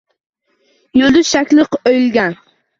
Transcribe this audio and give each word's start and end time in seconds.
Yulduz 1.01 1.31
shakli 1.35 1.69
oʼyilgan. 1.77 2.39